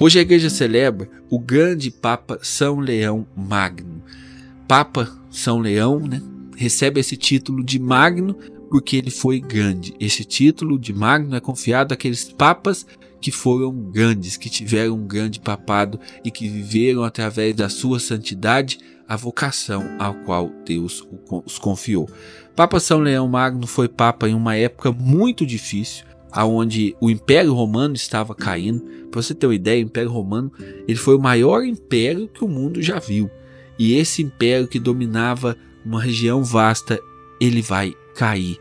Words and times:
Hoje 0.00 0.18
a 0.18 0.22
igreja 0.22 0.50
celebra 0.50 1.08
o 1.30 1.38
grande 1.38 1.88
Papa 1.88 2.38
São 2.42 2.80
Leão 2.80 3.24
Magno. 3.36 4.02
Papa 4.66 5.08
São 5.30 5.60
Leão 5.60 6.00
né, 6.00 6.20
recebe 6.56 6.98
esse 6.98 7.16
título 7.16 7.62
de 7.62 7.78
Magno 7.78 8.34
porque 8.68 8.96
ele 8.96 9.10
foi 9.10 9.38
grande. 9.38 9.94
Esse 10.00 10.24
título 10.24 10.80
de 10.80 10.92
Magno 10.92 11.36
é 11.36 11.40
confiado 11.40 11.94
àqueles 11.94 12.24
papas 12.24 12.84
que 13.20 13.30
foram 13.30 13.72
grandes, 13.72 14.36
que 14.36 14.50
tiveram 14.50 14.96
um 14.96 15.06
grande 15.06 15.38
papado 15.38 16.00
e 16.24 16.30
que 16.30 16.48
viveram 16.48 17.04
através 17.04 17.54
da 17.54 17.68
sua 17.68 18.00
santidade 18.00 18.78
a 19.08 19.16
vocação 19.16 19.96
ao 20.00 20.14
qual 20.14 20.50
Deus 20.66 21.06
os 21.46 21.56
confiou. 21.56 22.10
Papa 22.56 22.80
São 22.80 22.98
Leão 22.98 23.28
Magno 23.28 23.66
foi 23.66 23.88
papa 23.88 24.28
em 24.28 24.34
uma 24.34 24.56
época 24.56 24.90
muito 24.90 25.46
difícil, 25.46 26.04
aonde 26.34 26.96
o 27.00 27.08
Império 27.08 27.54
Romano 27.54 27.94
estava 27.94 28.34
caindo. 28.34 28.82
Para 29.10 29.22
você 29.22 29.32
ter 29.32 29.46
uma 29.46 29.54
ideia, 29.54 29.82
o 29.82 29.86
Império 29.86 30.10
Romano 30.10 30.52
ele 30.88 30.98
foi 30.98 31.14
o 31.14 31.20
maior 31.20 31.64
império 31.64 32.28
que 32.28 32.44
o 32.44 32.48
mundo 32.48 32.82
já 32.82 32.98
viu. 32.98 33.30
E 33.78 33.94
esse 33.94 34.22
império 34.22 34.66
que 34.66 34.80
dominava 34.80 35.56
uma 35.86 36.02
região 36.02 36.42
vasta, 36.42 36.98
ele 37.40 37.62
vai 37.62 37.94
cair. 38.16 38.58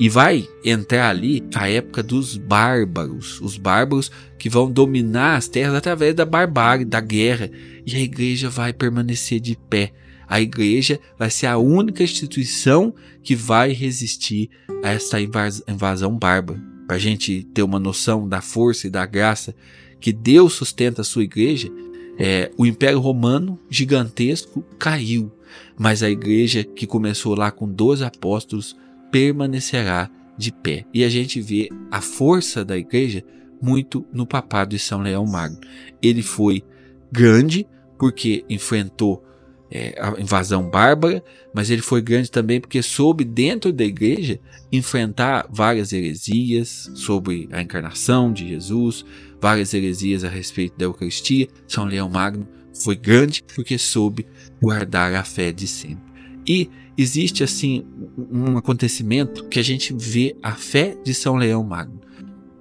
E 0.00 0.08
vai 0.08 0.48
entrar 0.64 1.10
ali 1.10 1.44
a 1.54 1.68
época 1.68 2.02
dos 2.02 2.36
bárbaros, 2.36 3.40
os 3.40 3.56
bárbaros 3.56 4.10
que 4.36 4.48
vão 4.48 4.70
dominar 4.70 5.36
as 5.36 5.46
terras 5.46 5.74
através 5.74 6.14
da 6.14 6.24
barbárie, 6.24 6.84
da 6.84 7.00
guerra, 7.00 7.48
e 7.86 7.94
a 7.94 8.00
igreja 8.00 8.50
vai 8.50 8.72
permanecer 8.72 9.38
de 9.38 9.56
pé. 9.70 9.92
A 10.26 10.40
igreja 10.40 10.98
vai 11.16 11.30
ser 11.30 11.46
a 11.46 11.58
única 11.58 12.02
instituição 12.02 12.92
que 13.22 13.36
vai 13.36 13.72
resistir 13.72 14.50
a 14.82 14.90
essa 14.90 15.18
invasão 15.20 16.18
bárbara. 16.18 16.71
Para 16.92 16.98
a 16.98 17.00
gente 17.00 17.42
ter 17.54 17.62
uma 17.62 17.78
noção 17.78 18.28
da 18.28 18.42
força 18.42 18.86
e 18.86 18.90
da 18.90 19.06
graça 19.06 19.54
que 19.98 20.12
Deus 20.12 20.52
sustenta 20.52 21.00
a 21.00 21.04
sua 21.04 21.22
igreja, 21.22 21.72
é, 22.18 22.50
o 22.58 22.66
Império 22.66 23.00
Romano 23.00 23.58
gigantesco 23.70 24.62
caiu, 24.78 25.32
mas 25.78 26.02
a 26.02 26.10
igreja 26.10 26.62
que 26.62 26.86
começou 26.86 27.34
lá 27.34 27.50
com 27.50 27.66
12 27.66 28.04
apóstolos 28.04 28.76
permanecerá 29.10 30.10
de 30.36 30.52
pé. 30.52 30.84
E 30.92 31.02
a 31.02 31.08
gente 31.08 31.40
vê 31.40 31.70
a 31.90 32.02
força 32.02 32.62
da 32.62 32.76
igreja 32.76 33.24
muito 33.58 34.04
no 34.12 34.26
papado 34.26 34.76
de 34.76 34.78
São 34.78 35.00
Leão 35.00 35.24
Magno. 35.24 35.60
Ele 36.02 36.20
foi 36.20 36.62
grande 37.10 37.66
porque 37.98 38.44
enfrentou 38.50 39.24
é, 39.72 39.94
a 39.98 40.20
invasão 40.20 40.68
bárbara, 40.68 41.24
mas 41.54 41.70
ele 41.70 41.80
foi 41.80 42.02
grande 42.02 42.30
também 42.30 42.60
porque 42.60 42.82
soube, 42.82 43.24
dentro 43.24 43.72
da 43.72 43.84
igreja, 43.84 44.38
enfrentar 44.70 45.46
várias 45.50 45.92
heresias 45.94 46.90
sobre 46.94 47.48
a 47.50 47.62
encarnação 47.62 48.30
de 48.30 48.46
Jesus, 48.48 49.02
várias 49.40 49.72
heresias 49.72 50.24
a 50.24 50.28
respeito 50.28 50.76
da 50.76 50.84
Eucaristia. 50.84 51.48
São 51.66 51.86
Leão 51.86 52.10
Magno 52.10 52.46
foi 52.84 52.96
grande 52.96 53.42
porque 53.54 53.78
soube 53.78 54.26
guardar 54.60 55.14
a 55.14 55.24
fé 55.24 55.50
de 55.50 55.66
sempre. 55.66 56.12
E 56.46 56.68
existe 56.98 57.42
assim 57.42 57.86
um 58.30 58.58
acontecimento 58.58 59.48
que 59.48 59.58
a 59.58 59.64
gente 59.64 59.94
vê 59.96 60.36
a 60.42 60.52
fé 60.52 60.96
de 61.02 61.14
São 61.14 61.36
Leão 61.36 61.64
Magno. 61.64 62.00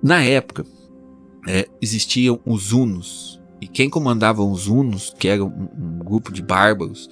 Na 0.01 0.23
época, 0.23 0.65
é, 1.45 1.67
existiam 1.81 2.39
os 2.45 2.71
Hunos, 2.71 3.40
e 3.61 3.67
quem 3.67 3.89
comandava 3.89 4.43
os 4.43 4.67
Hunos, 4.67 5.13
que 5.17 5.27
era 5.27 5.45
um, 5.45 5.69
um 5.77 5.99
grupo 5.99 6.33
de 6.33 6.41
bárbaros, 6.41 7.07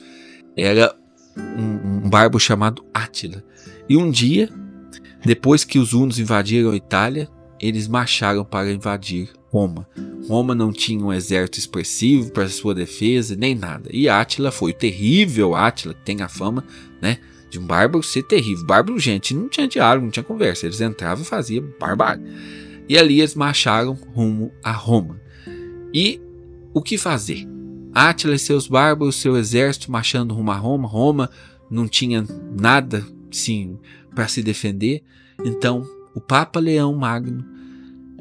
era 0.58 0.96
um, 1.38 2.06
um 2.06 2.10
bárbaro 2.10 2.40
chamado 2.40 2.84
Átila. 2.92 3.44
E 3.88 3.96
um 3.96 4.10
dia, 4.10 4.50
depois 5.24 5.64
que 5.64 5.78
os 5.78 5.94
Hunos 5.94 6.18
invadiram 6.18 6.72
a 6.72 6.76
Itália, 6.76 7.30
eles 7.60 7.88
marcharam 7.88 8.44
para 8.44 8.72
invadir 8.72 9.30
Roma. 9.52 9.88
Roma 10.28 10.56
não 10.56 10.72
tinha 10.72 11.04
um 11.04 11.14
exército 11.14 11.60
expressivo 11.60 12.32
para 12.32 12.48
sua 12.50 12.74
defesa, 12.74 13.36
nem 13.36 13.54
nada. 13.54 13.90
E 13.94 14.10
Átila 14.10 14.52
foi 14.52 14.72
o 14.72 14.76
terrível 14.76 15.56
Átila, 15.56 15.94
que 15.94 16.02
tem 16.02 16.22
a 16.22 16.28
fama 16.28 16.64
né, 17.02 17.20
de 17.50 17.60
um 17.60 17.66
bárbaro 17.66 18.04
ser 18.04 18.24
terrível. 18.24 18.66
Bárbaro, 18.66 18.98
gente, 19.00 19.34
não 19.34 19.50
tinha 19.50 19.68
diálogo, 19.68 20.06
não 20.06 20.12
tinha 20.12 20.24
conversa. 20.24 20.66
Eles 20.66 20.82
entravam 20.82 21.24
e 21.24 21.28
faziam 21.28 21.68
barbárie. 21.80 22.24
E 22.88 22.98
ali 22.98 23.20
eles 23.20 23.36
marcharam 23.36 23.94
rumo 24.14 24.52
a 24.64 24.72
Roma. 24.72 25.20
E 25.94 26.22
o 26.74 26.82
que 26.82 26.98
fazer? 26.98 27.48
Átila 27.94 28.36
e 28.36 28.40
seus 28.40 28.68
bárbaros, 28.68 29.16
seu 29.16 29.36
exército 29.36 29.92
marchando 29.92 30.34
rumo 30.34 30.52
a 30.52 30.56
Roma. 30.56 30.88
Roma 30.88 31.30
não 31.70 31.88
tinha 31.88 32.26
nada, 32.52 33.06
sim, 33.32 33.78
para 34.14 34.28
se 34.28 34.44
defender. 34.44 35.04
Então, 35.44 35.86
o 36.14 36.22
Papa 36.22 36.60
Leão 36.60 36.96
Magno 36.96 37.46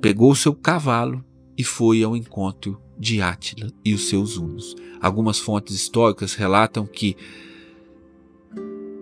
pegou 0.00 0.34
seu 0.34 0.54
cavalo 0.54 1.24
e 1.56 1.64
foi 1.64 2.02
ao 2.02 2.16
encontro 2.16 2.80
de 2.98 3.20
Átila 3.20 3.70
e 3.84 3.94
os 3.94 4.08
seus 4.08 4.36
hunos. 4.36 4.74
Algumas 5.00 5.38
fontes 5.38 5.74
históricas 5.74 6.34
relatam 6.34 6.86
que 6.86 7.16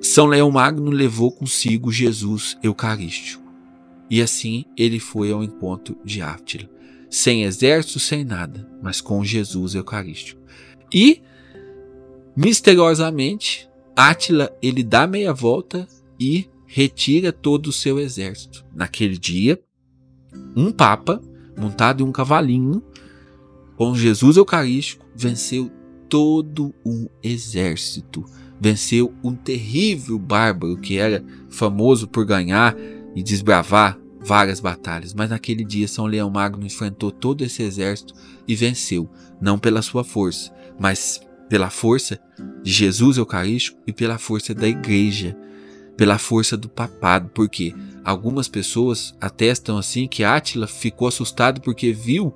São 0.00 0.26
Leão 0.26 0.50
Magno 0.50 0.90
levou 0.90 1.32
consigo 1.32 1.90
Jesus 1.90 2.56
Eucarístico. 2.62 3.44
E 4.10 4.22
assim 4.22 4.64
ele 4.76 5.00
foi 5.00 5.32
ao 5.32 5.42
encontro 5.42 5.96
de 6.04 6.22
Átila, 6.22 6.68
sem 7.16 7.44
exército, 7.44 7.98
sem 7.98 8.24
nada, 8.24 8.68
mas 8.82 9.00
com 9.00 9.24
Jesus 9.24 9.74
Eucarístico. 9.74 10.38
E 10.92 11.22
misteriosamente, 12.36 13.66
Átila 13.96 14.54
ele 14.60 14.82
dá 14.82 15.06
meia 15.06 15.32
volta 15.32 15.88
e 16.20 16.46
retira 16.66 17.32
todo 17.32 17.68
o 17.68 17.72
seu 17.72 17.98
exército. 17.98 18.66
Naquele 18.74 19.16
dia, 19.16 19.58
um 20.54 20.70
papa 20.70 21.18
montado 21.58 22.02
em 22.02 22.06
um 22.06 22.12
cavalinho 22.12 22.82
com 23.76 23.94
Jesus 23.94 24.36
Eucarístico 24.36 25.06
venceu 25.14 25.70
todo 26.10 26.74
um 26.84 27.08
exército. 27.22 28.26
Venceu 28.60 29.14
um 29.24 29.34
terrível 29.34 30.18
bárbaro 30.18 30.76
que 30.76 30.98
era 30.98 31.24
famoso 31.48 32.06
por 32.06 32.26
ganhar 32.26 32.76
e 33.14 33.22
desbravar 33.22 33.98
várias 34.26 34.60
batalhas. 34.60 35.14
Mas 35.14 35.30
naquele 35.30 35.64
dia, 35.64 35.86
São 35.86 36.06
Leão 36.06 36.30
Magno 36.30 36.66
enfrentou 36.66 37.10
todo 37.10 37.42
esse 37.42 37.62
exército 37.62 38.14
e 38.46 38.54
venceu, 38.54 39.08
não 39.40 39.58
pela 39.58 39.82
sua 39.82 40.04
força, 40.04 40.52
mas 40.78 41.20
pela 41.48 41.70
força 41.70 42.18
de 42.62 42.72
Jesus 42.72 43.16
Eucarístico 43.16 43.78
e 43.86 43.92
pela 43.92 44.18
força 44.18 44.54
da 44.54 44.66
igreja 44.66 45.36
pela 45.96 46.18
força 46.18 46.56
do 46.56 46.68
papado, 46.68 47.30
porque 47.32 47.74
algumas 48.04 48.48
pessoas 48.48 49.14
atestam 49.20 49.78
assim 49.78 50.06
que 50.06 50.22
Átila 50.22 50.66
ficou 50.66 51.08
assustado 51.08 51.60
porque 51.60 51.92
viu 51.92 52.34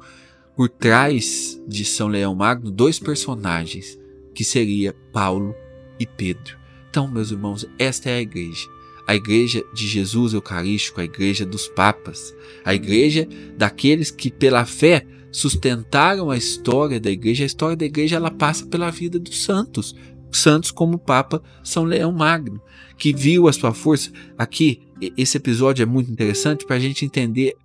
por 0.56 0.68
trás 0.68 1.60
de 1.68 1.84
São 1.84 2.08
Leão 2.08 2.34
Magno 2.34 2.70
dois 2.70 2.98
personagens, 2.98 3.98
que 4.34 4.44
seria 4.44 4.94
Paulo 5.12 5.54
e 5.98 6.06
Pedro. 6.06 6.58
Então, 6.88 7.06
meus 7.06 7.30
irmãos, 7.30 7.66
esta 7.78 8.10
é 8.10 8.16
a 8.16 8.22
igreja. 8.22 8.66
A 9.10 9.16
igreja 9.16 9.64
de 9.74 9.88
Jesus 9.88 10.34
Eucarístico, 10.34 11.00
a 11.00 11.04
igreja 11.04 11.44
dos 11.44 11.66
papas, 11.66 12.32
a 12.64 12.72
igreja 12.72 13.26
daqueles 13.56 14.08
que 14.08 14.30
pela 14.30 14.64
fé 14.64 15.04
sustentaram 15.32 16.30
a 16.30 16.36
história 16.36 17.00
da 17.00 17.10
igreja. 17.10 17.42
A 17.42 17.46
história 17.46 17.76
da 17.76 17.84
igreja 17.84 18.14
ela 18.14 18.30
passa 18.30 18.64
pela 18.66 18.88
vida 18.88 19.18
dos 19.18 19.42
santos, 19.42 19.96
santos 20.30 20.70
como 20.70 20.94
o 20.94 20.98
Papa 20.98 21.42
São 21.64 21.82
Leão 21.82 22.12
Magno, 22.12 22.62
que 22.96 23.12
viu 23.12 23.48
a 23.48 23.52
sua 23.52 23.74
força. 23.74 24.12
Aqui, 24.38 24.80
esse 25.16 25.36
episódio 25.36 25.82
é 25.82 25.86
muito 25.86 26.08
interessante 26.08 26.64
para 26.64 26.76
a 26.76 26.80
gente 26.80 27.04
entender 27.04 27.56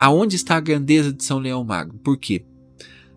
aonde 0.00 0.36
está 0.36 0.56
a 0.56 0.60
grandeza 0.60 1.12
de 1.12 1.22
São 1.22 1.38
Leão 1.38 1.62
Magno. 1.62 1.98
Por 2.02 2.16
quê? 2.16 2.46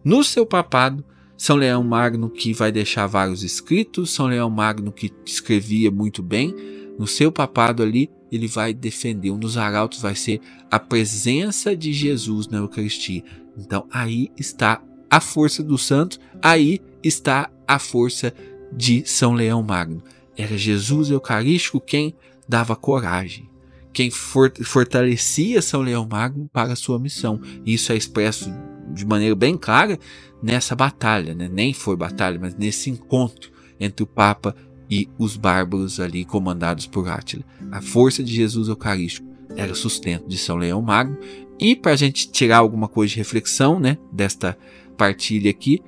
No 0.04 0.26
seu 0.26 0.46
papado, 0.46 1.06
São 1.38 1.56
Leão 1.56 1.86
Magno 1.86 2.30
que 2.30 2.52
vai 2.52 2.70
deixar 2.70 3.08
vários 3.08 3.44
escritos, 3.44 4.10
São 4.10 4.28
Leão 4.28 4.50
Magno 4.50 4.92
que 4.92 5.10
escrevia 5.26 5.90
muito 5.90 6.22
bem, 6.22 6.54
no 6.98 7.06
seu 7.08 7.32
papado 7.32 7.84
ali, 7.84 8.10
ele 8.32 8.48
vai 8.48 8.74
defender. 8.74 9.32
Um 9.32 9.40
dos 9.40 9.58
arautos 9.58 10.02
vai 10.02 10.16
ser 10.16 10.42
a 10.70 10.80
presença 10.80 11.76
de 11.76 11.94
Jesus 11.94 12.48
na 12.48 12.58
Eucaristia. 12.58 13.24
Então 13.58 13.88
aí 13.92 14.32
está 14.38 14.82
a 15.10 15.22
força 15.22 15.64
do 15.64 15.78
santo, 15.78 16.20
aí 16.42 16.82
está 17.04 17.50
a 17.68 17.80
força 17.80 18.34
de 18.72 19.04
São 19.06 19.34
Leão 19.34 19.64
Magno. 19.64 20.04
Era 20.36 20.58
Jesus 20.58 21.10
Eucarístico 21.10 21.80
quem 21.80 22.16
dava 22.48 22.76
coragem, 22.76 23.50
quem 23.94 24.12
fortalecia 24.12 25.62
São 25.62 25.82
Leão 25.82 26.08
Magno 26.10 26.50
para 26.52 26.74
a 26.74 26.76
sua 26.76 27.00
missão. 27.00 27.40
Isso 27.66 27.92
é 27.92 27.96
expresso 27.96 28.52
de 28.94 29.06
maneira 29.06 29.36
bem 29.36 29.58
clara 29.58 29.98
nessa 30.42 30.76
batalha, 30.76 31.34
né? 31.34 31.50
nem 31.52 31.74
foi 31.74 31.96
batalha, 31.96 32.40
mas 32.40 32.56
nesse 32.56 32.90
encontro 32.90 33.52
entre 33.80 34.04
o 34.04 34.08
Papa 34.08 34.56
e 34.90 35.10
os 35.18 35.36
bárbaros 35.36 36.00
ali 36.00 36.24
comandados 36.24 36.88
por 36.88 37.08
Átila. 37.08 37.44
A 37.72 37.82
força 37.82 38.24
de 38.24 38.34
Jesus 38.34 38.68
Eucarístico 38.68 39.28
era 39.56 39.74
sustento 39.74 40.28
de 40.28 40.38
São 40.38 40.56
Leão 40.56 40.82
Magno. 40.82 41.18
E 41.60 41.76
para 41.76 41.94
a 41.94 41.96
gente 41.96 42.30
tirar 42.32 42.58
alguma 42.58 42.88
coisa 42.88 43.14
de 43.14 43.18
reflexão 43.18 43.80
né, 43.80 43.98
desta 44.12 44.58
partilha 44.96 45.50
aqui, 45.50 45.82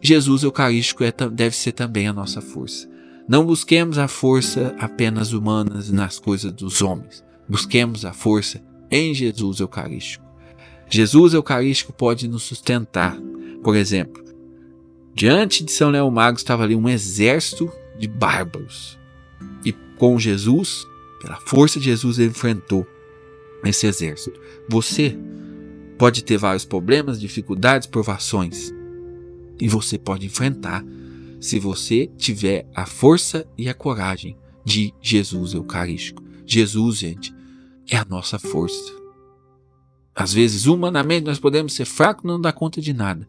Jesus 0.00 0.42
Eucarístico 0.42 1.04
é, 1.04 1.12
deve 1.12 1.56
ser 1.56 1.72
também 1.72 2.08
a 2.08 2.12
nossa 2.12 2.40
força. 2.40 2.88
Não 3.28 3.44
busquemos 3.44 3.98
a 3.98 4.08
força 4.08 4.74
apenas 4.78 5.32
humanas 5.32 5.90
nas 5.90 6.18
coisas 6.18 6.52
dos 6.52 6.80
homens. 6.82 7.24
Busquemos 7.48 8.04
a 8.04 8.12
força 8.12 8.62
em 8.90 9.12
Jesus 9.12 9.60
Eucarístico. 9.60 10.24
Jesus 10.88 11.34
Eucarístico 11.34 11.92
pode 11.92 12.26
nos 12.26 12.42
sustentar. 12.42 13.18
Por 13.62 13.76
exemplo, 13.76 14.24
diante 15.18 15.64
de 15.64 15.72
São 15.72 15.90
Leão 15.90 16.08
Magno 16.12 16.38
estava 16.38 16.62
ali 16.62 16.76
um 16.76 16.88
exército 16.88 17.68
de 17.98 18.06
bárbaros. 18.06 18.96
E 19.64 19.72
com 19.72 20.16
Jesus, 20.16 20.86
pela 21.20 21.40
força 21.40 21.80
de 21.80 21.86
Jesus, 21.86 22.20
ele 22.20 22.30
enfrentou 22.30 22.86
esse 23.64 23.84
exército. 23.88 24.40
Você 24.68 25.18
pode 25.98 26.22
ter 26.22 26.38
vários 26.38 26.64
problemas, 26.64 27.20
dificuldades, 27.20 27.88
provações. 27.88 28.72
E 29.60 29.66
você 29.66 29.98
pode 29.98 30.24
enfrentar 30.24 30.84
se 31.40 31.58
você 31.58 32.08
tiver 32.16 32.68
a 32.72 32.86
força 32.86 33.44
e 33.58 33.68
a 33.68 33.74
coragem 33.74 34.36
de 34.64 34.94
Jesus 35.02 35.52
Eucarístico. 35.52 36.22
Jesus, 36.46 36.98
gente, 36.98 37.34
é 37.90 37.96
a 37.96 38.04
nossa 38.04 38.38
força. 38.38 38.92
Às 40.14 40.32
vezes, 40.32 40.66
humanamente, 40.66 41.26
nós 41.26 41.40
podemos 41.40 41.72
ser 41.72 41.86
fracos 41.86 42.22
e 42.22 42.28
não 42.28 42.40
dar 42.40 42.52
conta 42.52 42.80
de 42.80 42.92
nada. 42.92 43.28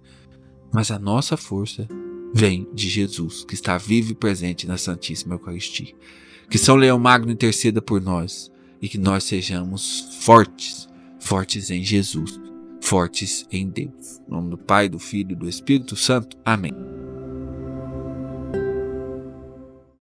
Mas 0.72 0.92
a 0.92 1.00
nossa 1.00 1.36
força 1.36 1.88
vem 2.34 2.68
de 2.74 2.88
Jesus, 2.90 3.44
que 3.44 3.54
está 3.54 3.78
vivo 3.78 4.12
e 4.12 4.16
presente 4.16 4.68
na 4.68 4.78
Santíssima 4.78 5.36
Eucaristia. 5.36 5.94
Que 6.50 6.58
São 6.58 6.76
Leão 6.76 7.00
Magno 7.00 7.32
interceda 7.32 7.82
por 7.82 8.02
nós 8.02 8.52
e 8.82 8.88
que 8.88 8.98
nós 8.98 9.24
sejamos 9.24 10.20
fortes, 10.22 10.88
fortes 11.20 11.70
em 11.70 11.84
Jesus, 11.84 12.40
fortes 12.82 13.46
em 13.52 13.68
Deus. 13.68 14.20
Em 14.28 14.32
nome 14.32 14.50
do 14.50 14.58
Pai, 14.58 14.90
do 14.90 15.00
Filho 15.00 15.34
e 15.34 15.36
do 15.36 15.50
Espírito 15.50 15.96
Santo. 15.96 16.38
Amém. 16.46 16.99